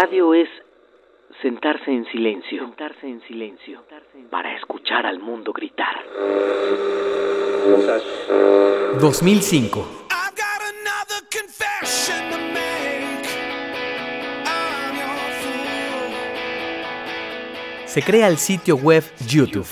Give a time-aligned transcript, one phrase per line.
[0.00, 0.48] radio es
[1.42, 3.82] sentarse en silencio, sentarse en silencio,
[4.30, 5.96] para escuchar al mundo gritar.
[9.00, 9.88] 2005.
[17.86, 19.66] Se crea el sitio web YouTube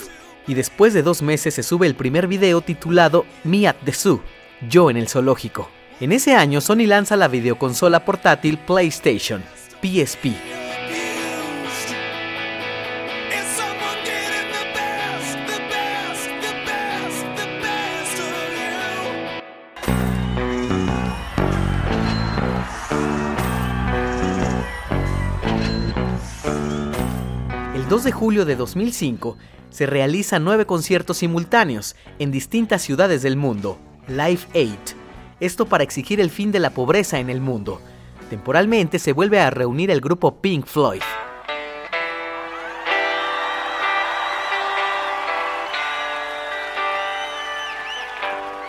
[0.49, 4.21] y después de dos meses se sube el primer video titulado Me at the Zoo,
[4.69, 5.71] yo en el zoológico.
[6.01, 9.45] En ese año Sony lanza la videoconsola portátil PlayStation,
[9.81, 10.33] PSP.
[27.75, 29.37] El 2 de julio de 2005
[29.71, 33.79] se realizan nueve conciertos simultáneos en distintas ciudades del mundo,
[34.09, 34.97] Live 8.
[35.39, 37.81] Esto para exigir el fin de la pobreza en el mundo.
[38.31, 41.03] Temporalmente se vuelve a reunir el grupo Pink Floyd.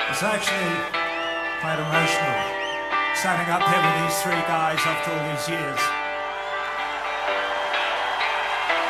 [0.10, 0.74] It's actually
[1.62, 2.58] quite emotional
[3.14, 5.80] standing up here with these three guys after all these years.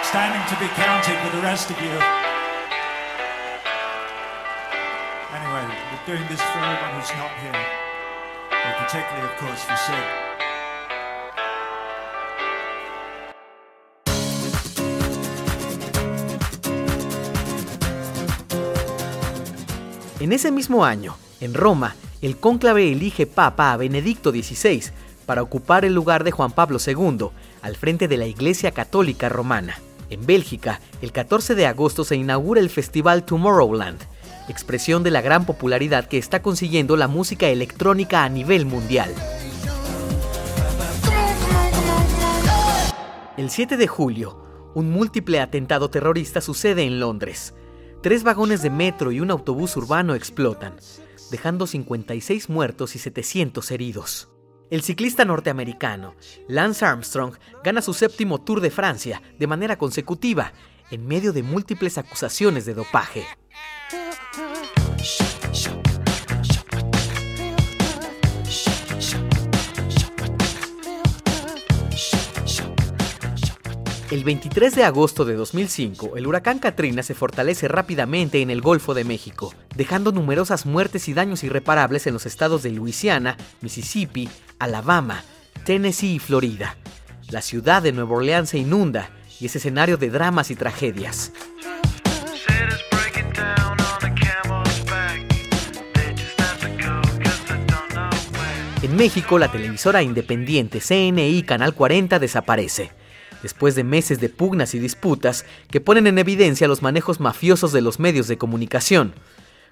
[0.08, 1.92] standing to be counted with the rest of you.
[5.36, 7.66] Anyway, we're doing this for everyone who's not here,
[8.50, 10.27] but particularly, of course, for Sid.
[20.20, 24.86] En ese mismo año, en Roma, el cónclave elige Papa a Benedicto XVI
[25.28, 27.28] para ocupar el lugar de Juan Pablo II
[27.62, 29.80] al frente de la Iglesia Católica Romana.
[30.10, 34.00] En Bélgica, el 14 de agosto se inaugura el festival Tomorrowland,
[34.50, 39.14] expresión de la gran popularidad que está consiguiendo la música electrónica a nivel mundial.
[43.38, 47.54] El 7 de julio, un múltiple atentado terrorista sucede en Londres.
[48.02, 50.76] Tres vagones de metro y un autobús urbano explotan,
[51.32, 54.30] dejando 56 muertos y 700 heridos.
[54.70, 56.14] El ciclista norteamericano
[56.48, 60.54] Lance Armstrong gana su séptimo Tour de Francia de manera consecutiva,
[60.92, 63.26] en medio de múltiples acusaciones de dopaje.
[74.10, 78.94] El 23 de agosto de 2005, el huracán Katrina se fortalece rápidamente en el Golfo
[78.94, 84.30] de México, dejando numerosas muertes y daños irreparables en los estados de Luisiana, Mississippi,
[84.60, 85.26] Alabama,
[85.66, 86.78] Tennessee y Florida.
[87.32, 89.10] La ciudad de Nueva Orleans se inunda
[89.42, 91.34] y es escenario de dramas y tragedias.
[98.82, 102.97] En México, la televisora independiente CNI Canal 40 desaparece
[103.42, 107.82] después de meses de pugnas y disputas que ponen en evidencia los manejos mafiosos de
[107.82, 109.14] los medios de comunicación.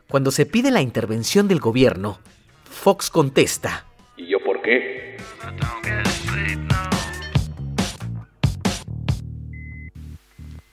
[0.08, 2.20] Cuando se pide la intervención del gobierno,
[2.64, 3.86] Fox contesta.
[4.18, 5.18] ¿Y yo por qué?